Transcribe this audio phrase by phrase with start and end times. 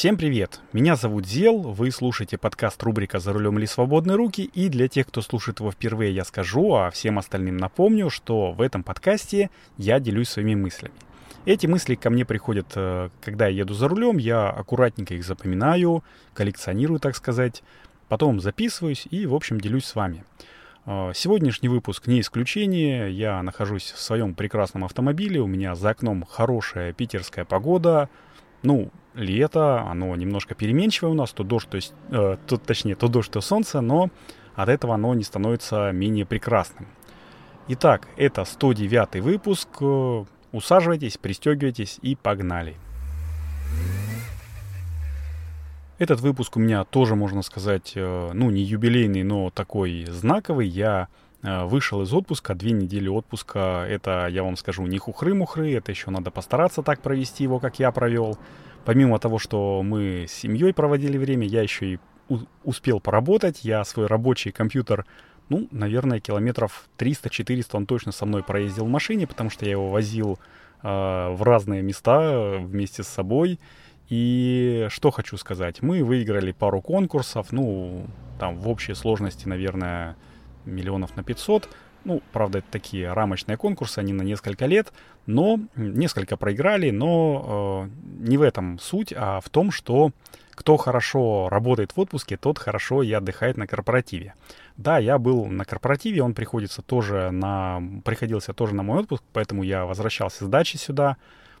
[0.00, 0.62] Всем привет!
[0.72, 5.06] Меня зовут Зел, вы слушаете подкаст рубрика «За рулем или свободные руки», и для тех,
[5.06, 10.00] кто слушает его впервые, я скажу, а всем остальным напомню, что в этом подкасте я
[10.00, 10.94] делюсь своими мыслями.
[11.44, 16.02] Эти мысли ко мне приходят, э, когда я еду за рулем, я аккуратненько их запоминаю,
[16.32, 17.62] коллекционирую, так сказать,
[18.08, 20.24] потом записываюсь и, в общем, делюсь с вами.
[20.86, 23.12] Э, сегодняшний выпуск не исключение.
[23.12, 25.40] Я нахожусь в своем прекрасном автомобиле.
[25.40, 28.08] У меня за окном хорошая питерская погода.
[28.62, 33.08] Ну, лето, оно немножко переменчивое у нас, то дождь, то есть, э, то, точнее, то
[33.08, 34.10] дождь, то солнце, но
[34.54, 36.86] от этого оно не становится менее прекрасным.
[37.68, 39.68] Итак, это 109 выпуск.
[40.52, 42.76] Усаживайтесь, пристегивайтесь и погнали.
[45.98, 50.66] Этот выпуск у меня тоже, можно сказать, э, ну, не юбилейный, но такой знаковый.
[50.66, 51.08] Я
[51.42, 53.86] вышел из отпуска, две недели отпуска.
[53.88, 57.90] Это, я вам скажу, не хухры-мухры, это еще надо постараться так провести его, как я
[57.92, 58.38] провел
[58.84, 61.98] помимо того, что мы с семьей проводили время, я еще и
[62.64, 63.64] успел поработать.
[63.64, 65.06] Я свой рабочий компьютер,
[65.48, 69.90] ну, наверное, километров 300-400 он точно со мной проездил в машине, потому что я его
[69.90, 70.38] возил
[70.82, 73.58] э, в разные места вместе с собой.
[74.08, 78.06] И что хочу сказать, мы выиграли пару конкурсов, ну,
[78.38, 80.16] там в общей сложности, наверное,
[80.64, 81.68] миллионов на 500.
[82.04, 84.92] Ну, правда, это такие рамочные конкурсы, они на несколько лет,
[85.26, 90.12] но несколько проиграли, но э, не в этом суть, а в том, что
[90.60, 94.34] кто хорошо работает в отпуске, тот хорошо и отдыхает на корпоративе.
[94.76, 99.62] Да, я был на корпоративе, он приходится тоже на, приходился тоже на мой отпуск, поэтому
[99.62, 101.16] я возвращался с дачи сюда,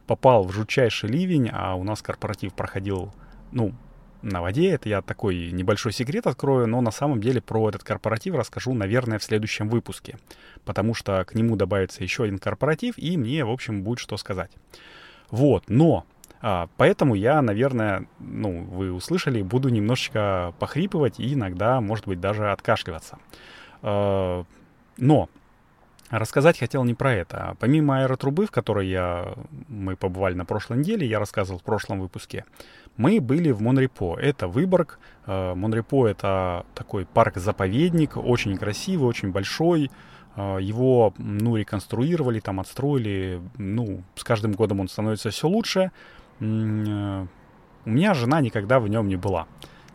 [0.06, 3.12] попал в жутчайший ливень, а у нас корпоратив проходил,
[3.52, 3.72] ну,
[4.22, 4.70] на воде.
[4.70, 9.18] Это я такой небольшой секрет открою, но на самом деле про этот корпоратив расскажу, наверное,
[9.18, 10.18] в следующем выпуске,
[10.64, 14.50] потому что к нему добавится еще один корпоратив, и мне, в общем, будет что сказать.
[15.30, 16.04] Вот, но
[16.42, 22.50] а, поэтому я, наверное, ну, вы услышали, буду немножечко похрипывать и иногда, может быть, даже
[22.50, 23.18] откашливаться.
[23.82, 24.44] А,
[24.96, 25.28] но
[26.10, 27.56] Рассказать хотел не про это.
[27.60, 29.32] Помимо аэротрубы, в которой я,
[29.68, 32.44] мы побывали на прошлой неделе, я рассказывал в прошлом выпуске,
[32.96, 34.18] мы были в Монрепо.
[34.18, 34.98] Это Выборг.
[35.26, 39.92] Э, Монрепо— это такой парк-заповедник, очень красивый, очень большой.
[40.34, 43.40] Э, его, ну, реконструировали, там отстроили.
[43.56, 45.92] Ну, с каждым годом он становится все лучше.
[46.40, 47.26] Э,
[47.84, 49.46] у меня жена никогда в нем не была.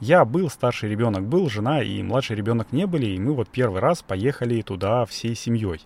[0.05, 3.81] Я был, старший ребенок был, жена и младший ребенок не были, и мы вот первый
[3.81, 5.81] раз поехали туда всей семьей.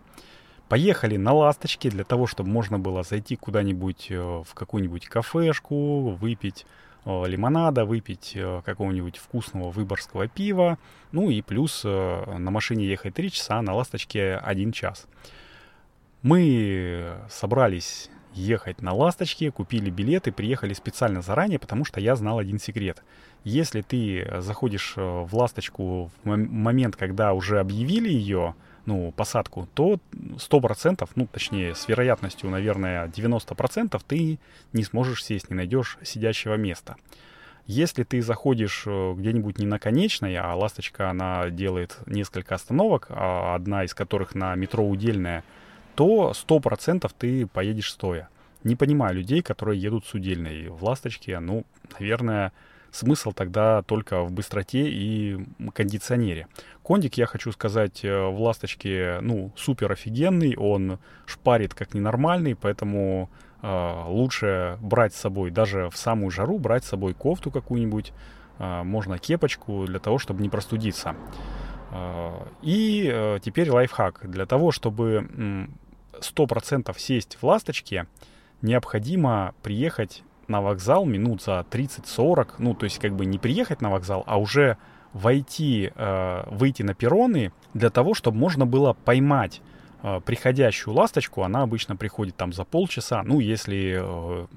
[0.68, 6.66] Поехали на «Ласточке» для того, чтобы можно было зайти куда-нибудь в какую-нибудь кафешку, выпить
[7.06, 10.78] Э, лимонада, выпить э, какого-нибудь вкусного выборского пива,
[11.12, 15.08] ну и плюс э, на машине ехать 3 часа, на «Ласточке» 1 час.
[16.22, 22.60] Мы собрались ехать на «Ласточке», купили билеты, приехали специально заранее, потому что я знал один
[22.60, 23.04] секрет.
[23.44, 31.08] Если ты заходишь в «Ласточку» в момент, когда уже объявили ее, ну, посадку, то 100%,
[31.16, 34.40] ну, точнее, с вероятностью, наверное, 90% ты
[34.74, 36.96] не сможешь сесть, не найдешь сидящего места.
[37.68, 43.54] Если ты заходишь э, где-нибудь не на конечной, а «Ласточка», она делает несколько остановок, а
[43.54, 45.44] одна из которых на метро Удельная,
[46.00, 48.30] то 100% ты поедешь стоя.
[48.64, 50.70] Не понимаю людей, которые едут с Удельной.
[50.70, 51.66] В «Ласточке», ну,
[52.00, 52.54] наверное,
[52.90, 56.48] смысл тогда только в быстроте и кондиционере.
[56.84, 63.30] Кондик, я хочу сказать, э, в «Ласточке», ну, супер офигенный, он шпарит как ненормальный, поэтому
[63.62, 68.14] э, лучше брать с собой, даже в самую жару, брать с собой кофту какую-нибудь,
[68.60, 71.18] э, можно кепочку для того, чтобы не простудиться.
[71.92, 74.30] Э, и э, теперь лайфхак.
[74.30, 75.68] Для того, чтобы
[76.22, 78.08] 100% сесть в «Ласточке»,
[78.62, 83.90] необходимо приехать на вокзал минут за 30-40, ну, то есть как бы не приехать на
[83.90, 84.78] вокзал, а уже
[85.14, 89.62] войти, э, выйти на перроны для того, чтобы можно было поймать
[90.02, 91.44] э, приходящую ласточку.
[91.44, 94.48] Она обычно приходит там за полчаса, ну, если, э,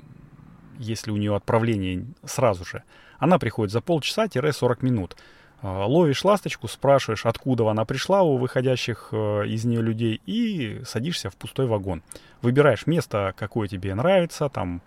[0.79, 2.83] если у нее отправление сразу же.
[3.19, 5.17] Она приходит за полчаса-40 минут.
[5.63, 11.31] Э, ловишь ласточку, спрашиваешь, откуда она пришла у выходящих э, из нее людей и садишься
[11.31, 12.03] в пустой вагон.
[12.43, 14.83] Выбираешь место, какое тебе нравится, там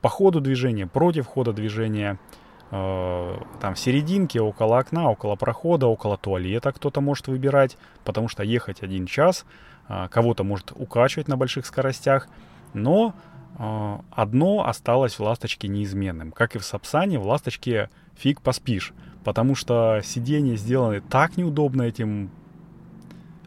[0.00, 2.18] по ходу движения, против хода движения,
[2.70, 8.44] э, там в серединке, около окна, около прохода, около туалета кто-то может выбирать, потому что
[8.44, 9.44] ехать один час,
[10.10, 12.28] кого-то может укачивать на больших скоростях,
[12.74, 13.12] но
[13.58, 16.30] одно осталось в «Ласточке» неизменным.
[16.30, 18.94] Как и в «Сапсане», в «Ласточке» фиг поспишь,
[19.24, 22.30] потому что сиденья сделаны так неудобно этим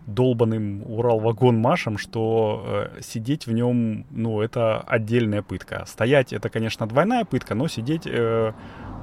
[0.05, 5.85] долбанным Урал-вагон Машем, что э, сидеть в нем, ну, это отдельная пытка.
[5.87, 8.53] Стоять это, конечно, двойная пытка, но сидеть э,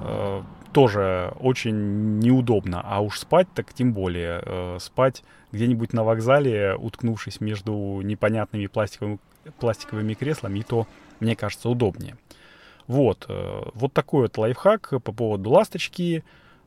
[0.02, 2.82] э, тоже очень неудобно.
[2.84, 4.42] А уж спать так тем более.
[4.44, 9.18] Э, спать где-нибудь на вокзале, уткнувшись между непонятными пластиковыми,
[9.58, 10.86] пластиковыми креслами, и то,
[11.18, 12.16] мне кажется, удобнее.
[12.86, 16.24] Вот, э, вот такой вот лайфхак по поводу ласточки.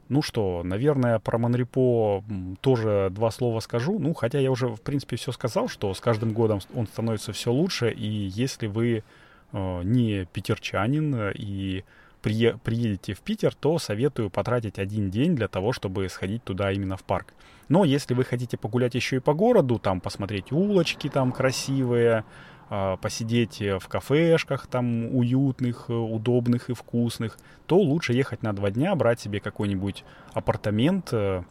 [0.10, 2.24] Ну что, наверное, про Монрепо
[2.62, 4.00] тоже два слова скажу.
[4.00, 7.52] Ну, хотя я уже, в принципе, все сказал, что с каждым годом он становится все
[7.52, 7.92] лучше.
[7.92, 9.04] И если вы
[9.52, 11.84] э, не питерчанин и
[12.24, 16.98] прие, приедете в Питер, то советую потратить один день для того, чтобы сходить туда именно
[16.98, 17.34] в парк.
[17.70, 22.24] Но если вы хотите погулять еще и по городу, там посмотреть улочки там красивые,
[22.70, 29.20] посидеть в кафешках там уютных, удобных и вкусных, то лучше ехать на два дня, брать
[29.20, 31.44] себе какой-нибудь апартамент, э,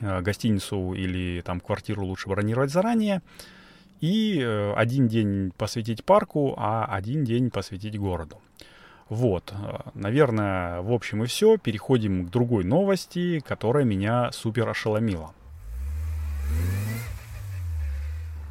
[0.00, 3.22] э, гостиницу или там квартиру лучше бронировать заранее,
[4.00, 8.40] и э, один день посвятить парку, а один день посвятить городу.
[9.08, 9.52] Вот,
[9.92, 11.58] наверное, в общем и все.
[11.58, 15.34] Переходим к другой новости, которая меня супер ошеломила.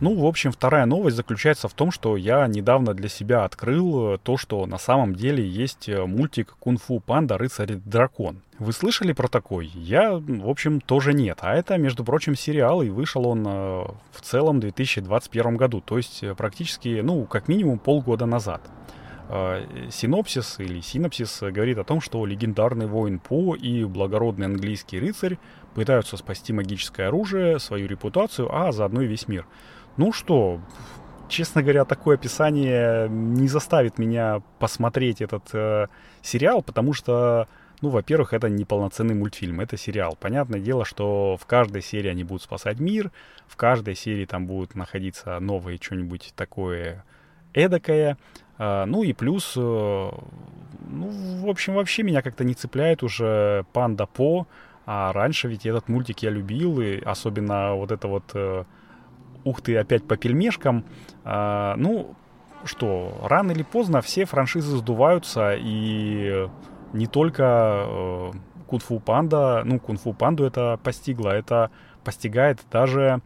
[0.02, 4.36] Ну, в общем, вторая новость заключается в том, что я недавно для себя открыл то,
[4.36, 7.38] что на самом деле есть э, мультик «Кунг-фу панда.
[7.38, 8.42] Рыцарь дракон».
[8.58, 9.68] Вы слышали про такой?
[9.68, 11.38] Я, в общем, тоже нет.
[11.42, 13.52] А это, между прочим, сериал, и вышел он э,
[14.12, 18.62] в целом в 2021 году, то есть э, практически, ну, как минимум полгода назад.
[19.92, 25.38] Синопсис или синопсис говорит о том, что легендарный воин По и благородный английский рыцарь
[25.74, 29.46] пытаются спасти магическое оружие, свою репутацию, а заодно и весь мир.
[29.98, 30.60] Ну что,
[31.28, 35.88] честно говоря, такое описание не заставит меня посмотреть этот э,
[36.22, 37.48] сериал, потому что,
[37.82, 40.18] ну, во-первых, это не полноценный мультфильм, это сериал.
[40.20, 43.12] Понятное дело, что в каждой серии они будут спасать мир,
[43.48, 47.04] в каждой серии там будут находиться новые что-нибудь такое
[47.54, 48.18] эдакое.
[48.58, 51.10] Э, ну и плюс, э, ну,
[51.42, 54.48] в общем, вообще меня как-то не цепляет уже Панда По,
[54.86, 58.24] а раньше ведь этот мультик я любил, и особенно вот это вот...
[58.34, 58.64] Э,
[59.44, 60.86] ух ты, опять по пельмешкам.
[61.24, 62.16] А, ну,
[62.64, 66.48] что, рано или поздно все франшизы сдуваются, и
[66.94, 68.32] не только э,
[68.68, 71.72] Кунг-фу Панда, ну, Кунг-фу Панду это постигло, это
[72.04, 73.22] постигает даже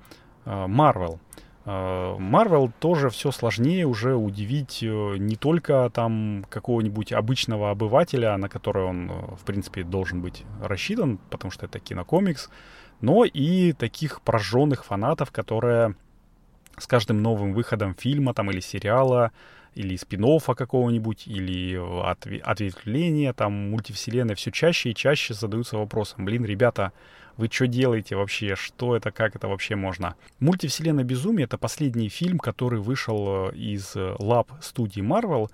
[0.45, 1.19] Марвел.
[1.65, 8.49] Э, Марвел тоже все сложнее уже удивить э, не только там какого-нибудь обычного обывателя, на
[8.49, 12.49] который он, э, в принципе, должен быть рассчитан, потому что это кинокомикс,
[13.01, 15.95] но и таких прожженных фанатов, которые
[16.77, 19.31] с каждым новым выходом фильма там или сериала,
[19.73, 21.75] или спин какого-нибудь, или
[22.41, 26.93] ответвления, там, мультивселенной, все чаще и чаще задаются вопросом, блин, ребята,
[27.37, 30.15] вы что делаете вообще, что это, как это вообще можно?
[30.39, 35.49] Мультивселенная безумие— это последний фильм, который вышел э, из э, лаб студии Marvel,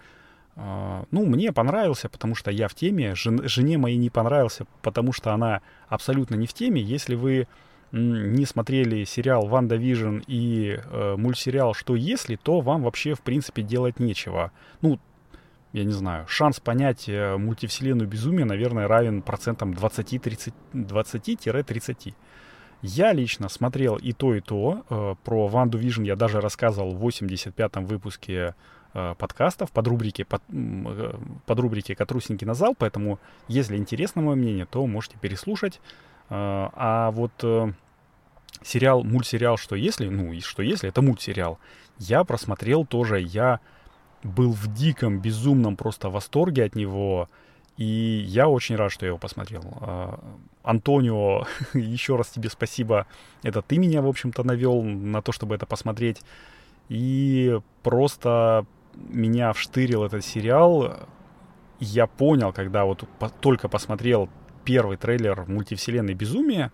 [0.55, 3.15] а, ну, мне понравился, потому что я в теме.
[3.15, 6.81] Жен, жене моей не понравился, потому что она абсолютно не в теме.
[6.81, 7.47] Если вы
[7.91, 13.99] не смотрели сериал «WandaVision» и э, мультсериал «Что если», то вам вообще, в принципе, делать
[13.99, 14.51] нечего.
[14.81, 14.99] Ну,
[15.73, 22.13] я не знаю, шанс понять э, мультивселенную безумия, наверное, равен процентам 20-30, 20-30.
[22.81, 24.83] Я лично смотрел и то, и то.
[24.89, 28.55] Э, про Ванду Вижн я даже рассказывал в 85-м выпуске
[28.93, 30.41] э, подкастов под рубрики, под,
[31.45, 35.79] под рубрики «Катрусенький на зал», поэтому, если интересно мое мнение, то можете переслушать.
[36.31, 37.73] Э, а вот э,
[38.63, 41.59] сериал, мультсериал «Что если?», ну и «Что если?»— это мультсериал.
[41.97, 43.59] Я просмотрел тоже, я
[44.23, 47.27] был в диком, безумном просто восторге от него,
[47.75, 49.61] и я очень рад, что я его посмотрел.
[49.81, 50.17] Э,
[50.63, 53.07] Антонио, еще раз тебе спасибо.
[53.43, 56.21] Это ты меня, в общем-то, навел на то, чтобы это посмотреть.
[56.87, 61.07] И просто меня вштырил этот сериал.
[61.79, 63.03] Я понял, когда вот
[63.41, 64.29] только посмотрел
[64.63, 66.71] первый трейлер мультивселенной «Безумие»,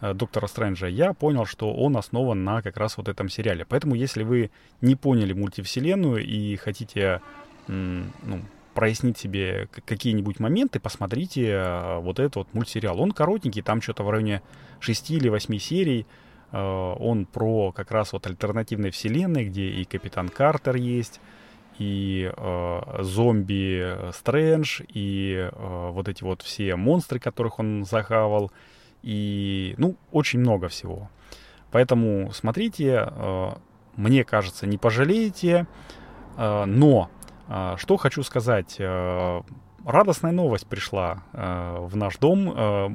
[0.00, 3.64] э, Доктора Стрэнджа, я понял, что он основан на как раз вот этом сериале.
[3.64, 7.20] Поэтому, если вы не поняли мультивселенную и хотите
[7.68, 8.42] ну,
[8.74, 13.00] прояснить себе какие-нибудь моменты, посмотрите э, вот этот вот мультсериал.
[13.00, 14.42] Он коротенький, там что-то в районе
[14.80, 16.06] 6 или 8 серий.
[16.52, 21.20] Э, он про как раз вот альтернативной вселенной, где и Капитан Картер есть,
[21.80, 28.52] и э, зомби Стрэндж, и э, вот эти вот все монстры, которых он захавал,
[29.02, 31.08] и, ну, очень много всего.
[31.70, 33.48] Поэтому смотрите, э,
[33.96, 35.66] мне кажется, не пожалеете,
[36.36, 37.08] э, но
[37.48, 39.40] э, что хочу сказать, э,
[39.86, 42.88] радостная новость пришла э, в наш дом, э,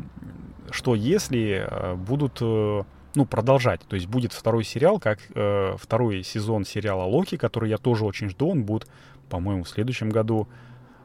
[0.70, 2.84] что если э, будут э,
[3.16, 3.82] ну, продолжать.
[3.88, 8.30] То есть будет второй сериал, как э, второй сезон сериала Локи, который я тоже очень
[8.30, 8.50] жду.
[8.50, 8.88] Он будет,
[9.30, 10.48] по-моему, в следующем году.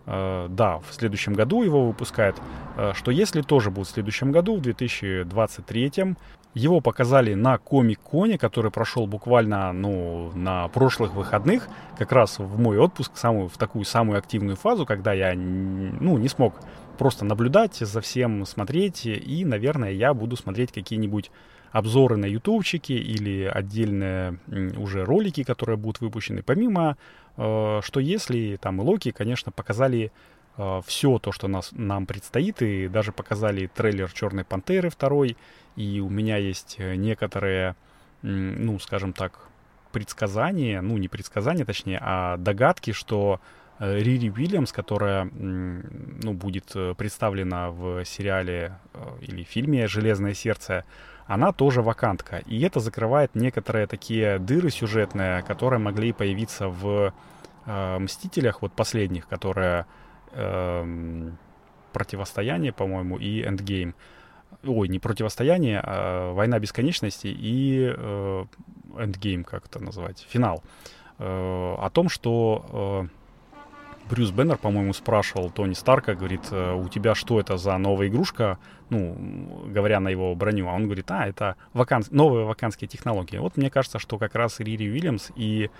[0.06, 2.36] э, да, в следующем году его выпускают,
[2.76, 6.16] э, что если тоже будет в следующем году, в 2023,
[6.54, 12.78] его показали на Комик-Коне, который прошел буквально ну, на прошлых выходных, как раз в мой
[12.78, 16.54] отпуск, самую, в такую самую активную фазу, когда я ну, не смог
[17.00, 21.30] просто наблюдать за всем, смотреть, и, наверное, я буду смотреть какие-нибудь
[21.72, 24.38] обзоры на ютубчике или отдельные
[24.76, 26.42] уже ролики, которые будут выпущены.
[26.42, 26.98] Помимо,
[27.38, 30.12] э, что если там и Локи, конечно, показали
[30.58, 35.38] э, все то, что нас, нам предстоит, и даже показали трейлер Черной Пантеры второй,
[35.76, 37.76] и у меня есть э, некоторые,
[38.20, 39.48] ну, скажем так,
[39.90, 43.40] предсказания, ну, не предсказания, точнее, а догадки, что
[43.80, 48.78] Рири Уильямс, которая, ну, будет представлена в сериале
[49.22, 50.84] или фильме «Железное сердце»,
[51.26, 52.42] она тоже вакантка.
[52.46, 57.14] И это закрывает некоторые такие дыры сюжетные, которые могли появиться в
[57.66, 59.86] э, «Мстителях», вот последних, которые
[60.32, 61.30] э,
[61.92, 63.94] «Противостояние», по-моему, и «Эндгейм».
[64.64, 68.44] Ой, не «Противостояние», а «Война бесконечности» и э,
[68.98, 70.62] «Эндгейм», как это назвать, «Финал».
[71.18, 73.06] Э, о том, что...
[73.06, 73.19] Э,
[74.10, 78.58] Брюс Беннер, по-моему, спрашивал Тони Старка, говорит, «Э, у тебя что это за новая игрушка,
[78.88, 82.02] ну, говоря на его броню, а он говорит, а, это вакан...
[82.10, 83.36] новые ваканские технологии.
[83.36, 85.70] Вот мне кажется, что как раз Рири Уильямс и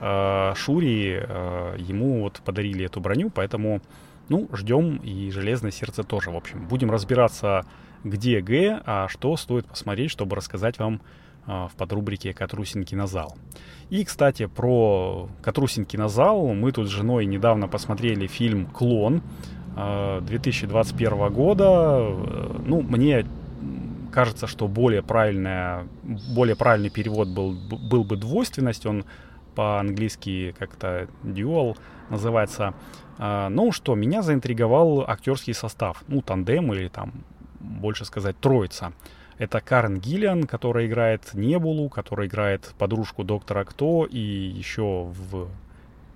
[0.00, 3.82] э, Шури э, ему вот подарили эту броню, поэтому,
[4.30, 6.66] ну, ждем и Железное Сердце тоже, в общем.
[6.66, 7.66] Будем разбираться,
[8.02, 11.02] где Г, а что стоит посмотреть, чтобы рассказать вам
[11.46, 13.36] в подрубрике «Катрусин кинозал».
[13.90, 19.22] И, кстати, про Катрусин кинозал мы тут с женой недавно посмотрели фильм «Клон»
[19.76, 21.64] 2021 э, года.
[21.66, 23.26] Э, ну, мне
[24.12, 28.86] кажется, что более, более правильный перевод был, был бы двойственность.
[28.86, 29.04] Он
[29.54, 31.76] по-английски как-то dual
[32.10, 32.74] называется.
[33.18, 36.04] Э, ну что, меня заинтриговал актерский состав.
[36.08, 37.12] Ну, тандем или там,
[37.60, 38.92] больше сказать, троица.
[39.38, 45.48] Это Карен Гиллиан, которая играет Небулу, которая играет подружку Доктора Кто, и еще в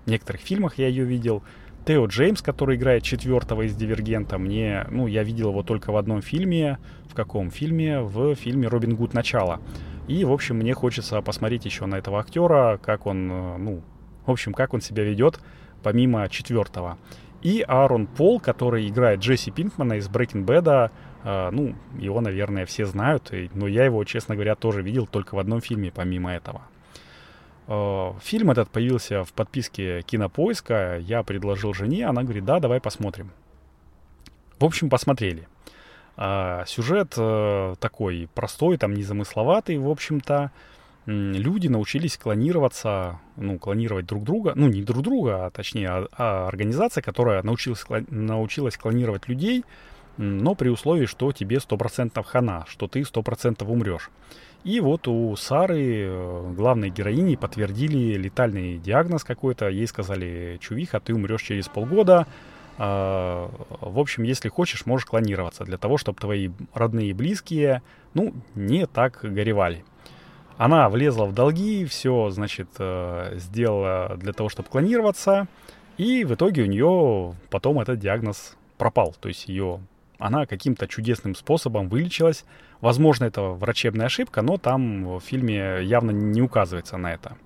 [0.06, 1.42] некоторых фильмах я ее видел.
[1.84, 6.20] Тео Джеймс, который играет четвертого из Дивергента, мне, ну, я видел его только в одном
[6.20, 6.78] фильме.
[7.08, 8.00] В каком фильме?
[8.00, 9.14] В фильме «Робин Гуд.
[9.14, 9.60] Начало».
[10.06, 13.82] И, в общем, мне хочется посмотреть еще на этого актера, как он, э, ну,
[14.26, 15.40] в общем, как он себя ведет
[15.82, 16.98] помимо четвертого.
[17.42, 20.90] И Аарон Пол, который играет Джесси Пинкмана из Breaking Bad,
[21.24, 25.60] ну, его, наверное, все знают, но я его, честно говоря, тоже видел только в одном
[25.60, 26.62] фильме помимо этого.
[27.68, 33.30] Э, фильм этот появился в подписке Кинопоиска, я предложил жене, она говорит, да, давай посмотрим.
[34.58, 35.46] В общем, посмотрели.
[36.16, 40.50] Э, сюжет э, такой простой, там незамысловатый, в общем-то
[41.06, 46.48] люди научились клонироваться, ну, клонировать друг друга, ну, не друг друга, а точнее, а, а
[46.48, 49.64] организация, которая научилась, научилась клонировать людей,
[50.18, 54.10] но при условии, что тебе 100% хана, что ты 100% умрешь.
[54.64, 59.68] И вот у Сары, э, главной героини, подтвердили летальный диагноз какой-то.
[59.68, 62.26] Ей сказали, чувиха, ты умрешь через полгода.
[62.76, 67.82] А, в общем, если хочешь, можешь клонироваться для того, чтобы твои родные и близкие,
[68.14, 69.84] ну, не так горевали.
[70.56, 75.46] Она влезла в долги, все, значит, э, сделала для того, чтобы клонироваться,
[75.98, 79.14] и в итоге у нее потом этот диагноз пропал.
[79.20, 79.80] То есть ее,
[80.18, 82.44] она каким-то чудесным способом вылечилась.
[82.80, 87.36] Возможно, это врачебная ошибка, но там в фильме явно не указывается на это.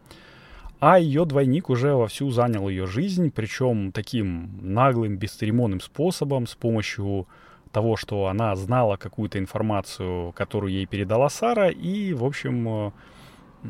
[0.81, 7.29] А ее двойник уже вовсю занял ее жизнь, причем таким наглым, бесцеремонным способом, с помощью
[7.71, 12.91] того, что она знала какую-то информацию, которую ей передала Сара, и, в общем, э,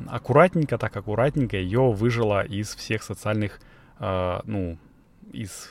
[0.09, 3.61] аккуратненько, так аккуратненько ее выжила из всех социальных,
[4.01, 4.79] э, ну,
[5.33, 5.69] из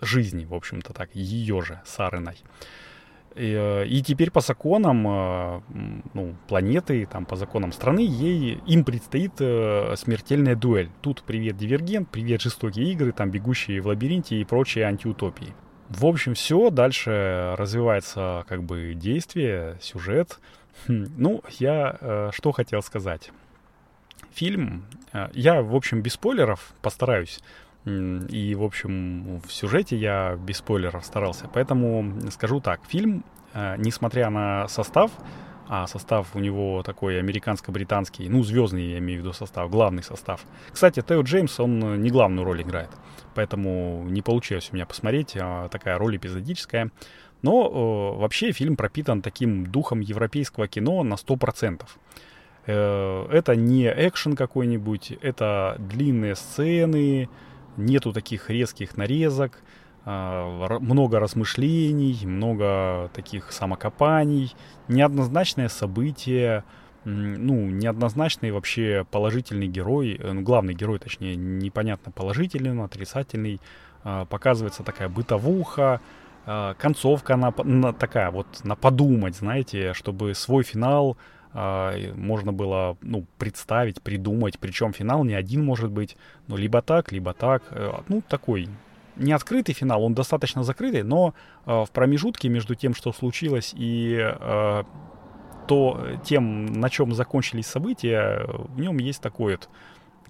[0.00, 2.38] жизни, в общем-то так, ее же, Сарыной.
[3.36, 5.60] И, э, и теперь по законам э,
[6.14, 10.90] ну, планеты, там, по законам страны, ей, им предстоит э, смертельная дуэль.
[11.00, 15.54] Тут привет Дивергент, привет жестокие игры, там бегущие в лабиринте и прочие антиутопии.
[15.88, 20.38] В общем, все, дальше развивается как бы действие, сюжет.
[20.86, 23.30] Хм, ну, я э, что хотел сказать.
[24.32, 27.40] Фильм, э, я, в общем, без спойлеров постараюсь.
[27.86, 31.48] И, в общем, в сюжете я без спойлеров старался.
[31.52, 32.80] Поэтому скажу так.
[32.86, 35.10] Фильм, э, несмотря на состав,
[35.72, 40.44] а состав у него такой американско-британский, ну, звездный, я имею в виду состав, главный состав.
[40.72, 42.90] Кстати, Тео Джеймс, он не главную роль играет,
[43.36, 46.90] поэтому не получилось у меня посмотреть, а такая роль эпизодическая.
[47.42, 51.82] Но э, вообще фильм пропитан таким духом европейского кино на 100%.
[52.66, 57.28] Э, это не экшен какой-нибудь, это длинные сцены,
[57.76, 59.62] нету таких резких нарезок,
[60.04, 64.54] э, много размышлений, много таких самокопаний,
[64.88, 66.64] неоднозначное событие,
[67.04, 73.60] ну, неоднозначный вообще положительный герой, э, ну, главный герой, точнее, непонятно положительный, но отрицательный,
[74.04, 76.00] э, показывается такая бытовуха,
[76.46, 81.16] э, концовка на, на такая вот на подумать, знаете, чтобы свой финал
[81.52, 86.16] можно было ну, представить, придумать, причем финал не один может быть,
[86.46, 88.68] ну, либо так, либо так, э, ну, такой
[89.16, 91.34] не открытый финал, он достаточно закрытый, но
[91.66, 94.84] э, в промежутке между тем, что случилось, и э,
[95.66, 99.68] то тем, на чем закончились события, в нем есть такой вот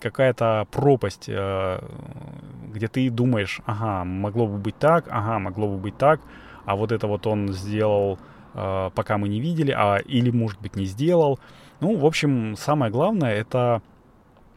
[0.01, 6.23] какая-то пропасть, где ты думаешь, ага, могло бы быть так, ага, могло бы быть так,
[6.65, 8.19] а вот это вот он сделал,
[8.53, 11.39] пока мы не видели, а или, может быть, не сделал.
[11.81, 13.81] Ну, в общем, самое главное, это,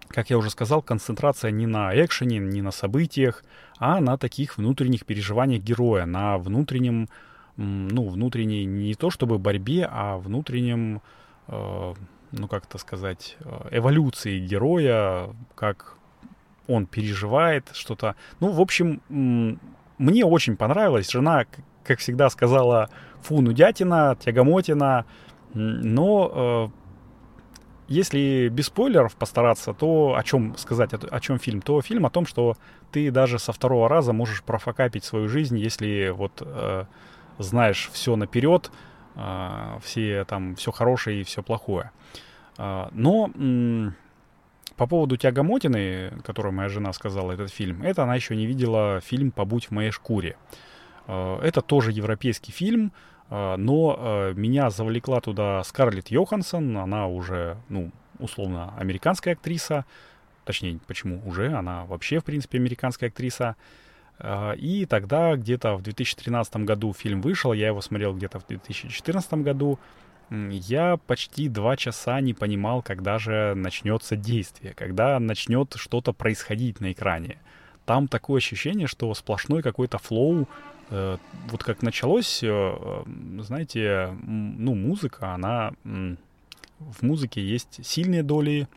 [0.07, 3.43] как я уже сказал, концентрация не на экшене, не на событиях,
[3.77, 7.07] а на таких внутренних переживаниях героя, на внутреннем
[7.57, 11.01] ну, внутренней, не то чтобы борьбе, а внутреннем,
[11.47, 11.93] э,
[12.31, 15.97] ну, как это сказать, э, эволюции героя, как
[16.67, 18.15] он переживает что-то.
[18.39, 19.01] Ну, в общем,
[19.97, 21.11] мне очень понравилось.
[21.11, 21.45] Жена,
[21.83, 22.89] как всегда, сказала,
[23.21, 25.05] фу, нудятина, тягомотина,
[25.53, 26.83] но э,
[27.87, 31.61] если без спойлеров постараться, то о чем сказать, о, чем фильм?
[31.61, 32.55] То фильм о том, что
[32.91, 36.85] ты даже со второго раза можешь профокапить свою жизнь, если вот э,
[37.37, 38.71] знаешь все наперед,
[39.15, 41.91] а, все там, все хорошее и все плохое.
[42.57, 43.29] А, но
[44.75, 49.31] по поводу Тягомотины, которую моя жена сказала, этот фильм, это она еще не видела фильм
[49.31, 50.35] «Побудь в моей шкуре».
[51.07, 52.91] Это тоже европейский фильм,
[53.29, 59.85] но меня завлекла туда Скарлетт Йоханссон, она уже, ну, условно, американская актриса,
[60.45, 63.55] точнее, почему уже, она вообще, в принципе, американская актриса,
[64.57, 69.79] и тогда где-то в 2013 году фильм вышел, я его смотрел где-то в 2014 году.
[70.29, 76.91] Я почти два часа не понимал, когда же начнется действие, когда начнет что-то происходить на
[76.91, 77.37] экране.
[77.85, 80.47] Там такое ощущение, что сплошной какой-то флоу.
[80.89, 81.17] Э,
[81.49, 83.03] вот как началось, э,
[83.39, 85.73] знаете, ну, музыка, она...
[86.79, 88.67] В музыке есть сильные доли,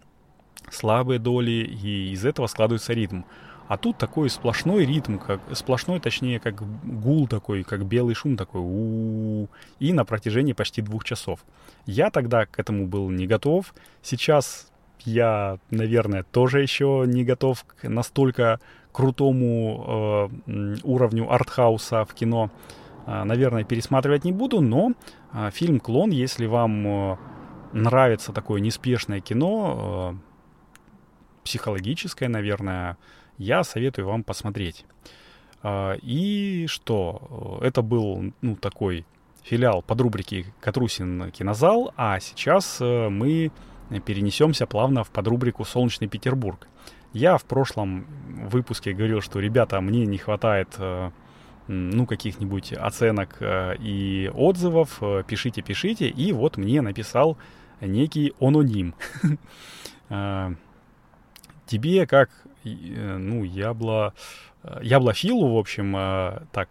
[0.70, 1.50] слабые доли,
[1.82, 3.22] и из этого складывается ритм.
[3.68, 8.60] А тут такой сплошной ритм, как сплошной, точнее, как гул такой, как белый шум такой,
[8.60, 9.48] у, -у, -у
[9.80, 11.40] и на протяжении почти двух часов.
[11.84, 13.74] Я тогда к этому был не готов.
[14.02, 14.70] Сейчас
[15.04, 18.60] я, наверное, тоже еще не готов настолько
[18.96, 22.50] крутому э, уровню артхауса в кино.
[23.06, 24.92] Э, наверное, пересматривать не буду, но
[25.34, 27.16] э, фильм «Клон», если вам э,
[27.74, 30.18] нравится такое неспешное кино, э,
[31.44, 32.96] психологическое, наверное,
[33.36, 34.86] я советую вам посмотреть.
[35.62, 37.58] А, и что?
[37.60, 39.04] Это был, ну, такой
[39.42, 43.52] филиал под рубрики «Катрусин кинозал», а сейчас э, мы
[44.06, 46.66] перенесемся плавно в подрубрику «Солнечный Петербург».
[47.16, 48.06] Я в прошлом
[48.48, 51.10] выпуске говорил, что, ребята, мне не хватает э,
[51.66, 57.38] ну, каких-нибудь оценок э, и отзывов, пишите, пишите, и вот мне написал
[57.80, 58.94] некий аноним.
[61.66, 62.30] Тебе, как
[62.66, 64.14] Э, ну, ябло...
[64.62, 66.68] Э, яблофилу, в общем, э, так,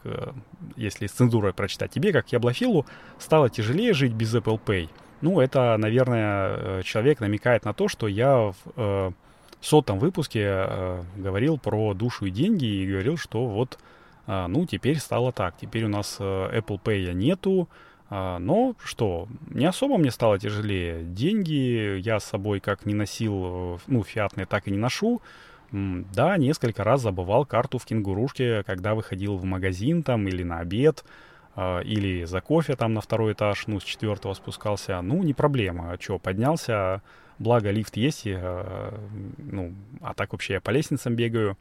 [0.75, 2.85] если с цензурой прочитать, тебе, как яблофилу,
[3.17, 4.89] стало тяжелее жить без Apple Pay.
[5.21, 9.13] Ну, это, наверное, человек намекает на то, что я в
[9.67, 13.79] сотом выпуске говорил про душу и деньги и говорил, что вот,
[14.27, 15.55] ну, теперь стало так.
[15.59, 17.67] Теперь у нас Apple Pay нету,
[18.09, 21.03] но что, не особо мне стало тяжелее.
[21.03, 25.21] Деньги я с собой как не носил, ну, фиатные, так и не ношу.
[25.71, 31.03] Да, несколько раз забывал карту в кенгурушке, когда выходил в магазин там или на обед,
[31.55, 35.01] э, или за кофе там на второй этаж, ну, с четвертого спускался.
[35.01, 35.91] Ну, не проблема.
[35.91, 37.01] А что, поднялся,
[37.39, 38.97] благо лифт есть, и, э,
[39.37, 41.57] ну, а так вообще я по лестницам бегаю.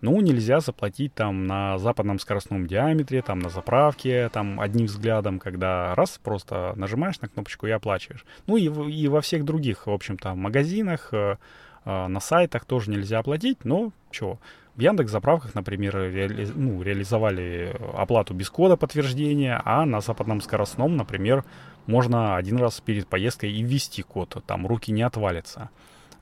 [0.00, 5.94] Ну, нельзя заплатить там на западном скоростном диаметре, там на заправке, там одним взглядом, когда
[5.94, 8.24] раз просто нажимаешь на кнопочку и оплачиваешь.
[8.48, 11.36] Ну и, и во всех других, в общем-то, магазинах, э,
[11.84, 14.38] на сайтах тоже нельзя оплатить, но что,
[14.74, 20.96] в Яндекс заправках, например, реали, ну, реализовали оплату без кода подтверждения, а на западном скоростном,
[20.96, 21.44] например,
[21.86, 25.70] можно один раз перед поездкой и ввести код, там руки не отвалятся.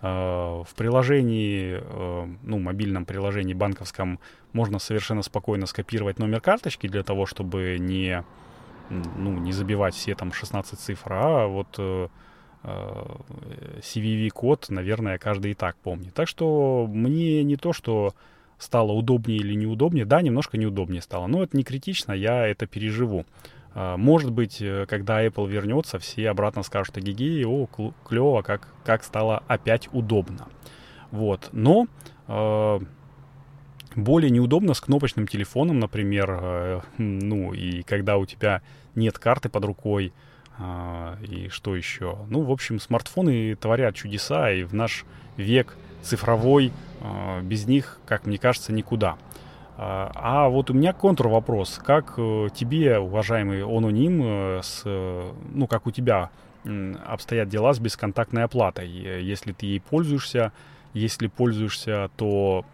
[0.02, 4.18] А, в приложении, а, ну, мобильном приложении банковском
[4.52, 8.24] можно совершенно спокойно скопировать номер карточки для того, чтобы не,
[8.88, 12.08] ну, не забивать все там 16 цифр, а вот э,
[12.62, 16.12] CVV-код, наверное, каждый и так помнит.
[16.12, 18.12] Так что мне не то, что
[18.60, 20.04] стало удобнее или неудобнее.
[20.04, 23.24] Да, немножко неудобнее стало, но это не критично, я это переживу.
[23.74, 27.66] А, может быть, э, когда Apple вернется, все обратно скажут Эгегей, о,
[28.04, 30.48] клево, как, как стало опять удобно.
[31.10, 31.86] Вот, но
[32.28, 32.78] э,
[33.96, 38.62] более неудобно с кнопочным телефоном, например, э, ну, и когда у тебя
[38.94, 40.12] нет карты под рукой,
[40.60, 42.18] э, и что еще?
[42.28, 45.04] Ну, в общем, смартфоны творят чудеса, и в наш
[45.36, 49.16] век цифровой э, без них, как мне кажется, никуда.
[49.82, 51.80] А, а вот у меня контур вопрос.
[51.82, 56.28] Как э, тебе, уважаемый ононим, э, с, э, ну, как у тебя
[57.06, 58.86] обстоят дела с бесконтактной оплатой?
[58.86, 60.52] Если ты ей пользуешься,
[60.92, 62.66] если пользуешься, то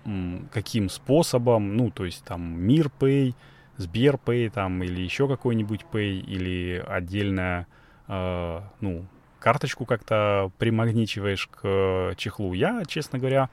[0.52, 1.76] каким способом?
[1.76, 3.34] Ну, то есть там MirPay,
[3.78, 7.66] SberPay там или еще какой-нибудь Pay или отдельная,
[8.08, 9.06] э, ну,
[9.38, 12.52] карточку как-то примагничиваешь к чехлу.
[12.52, 13.50] Я, честно говоря,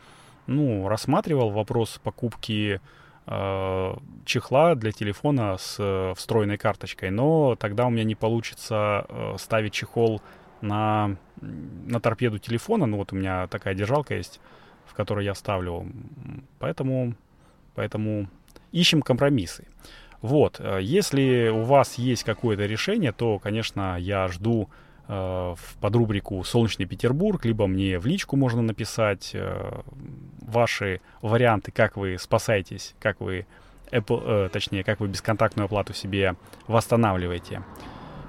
[0.48, 2.80] ну, рассматривал вопрос покупки
[3.26, 9.36] Э, чехла для телефона с э, встроенной карточкой, но тогда у меня не получится э,
[9.38, 10.22] ставить чехол
[10.60, 12.86] на, на торпеду телефона.
[12.86, 14.42] Ну вот у меня такая держалка есть,
[14.86, 15.88] в которой я ставлю.
[16.60, 17.16] Поэтому,
[17.76, 18.28] поэтому
[18.74, 19.68] ищем компромиссы.
[20.24, 24.70] Вот, если у вас есть какое-то решение, то, конечно, я жду
[25.06, 29.82] Э, в подрубрику «Солнечный Петербург», либо мне в личку можно написать э,
[30.42, 33.46] ваши варианты, как вы спасаетесь, как вы,
[33.92, 36.36] Apple, э, точнее, как вы бесконтактную оплату себе
[36.68, 37.64] восстанавливаете.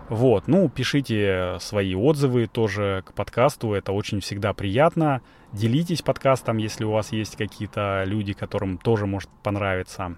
[0.09, 5.23] Вот, ну, пишите свои отзывы тоже к подкасту, это очень всегда приятно.
[5.53, 10.17] Делитесь подкастом, если у вас есть какие-то люди, которым тоже может понравиться.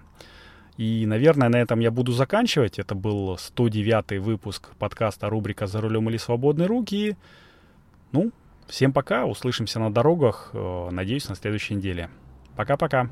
[0.77, 2.77] И, наверное, на этом я буду заканчивать.
[2.77, 7.17] Это был 109 выпуск подкаста рубрика «За рулем или свободные руки».
[8.11, 8.31] Ну,
[8.67, 12.09] всем пока, услышимся на дорогах, э, надеюсь, на следующей неделе.
[12.55, 13.09] Пока-пока.